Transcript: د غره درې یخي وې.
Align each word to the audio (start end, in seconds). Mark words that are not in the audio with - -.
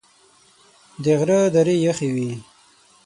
د 1.03 1.05
غره 1.19 1.39
درې 1.55 1.75
یخي 1.85 2.09
وې. 2.15 2.31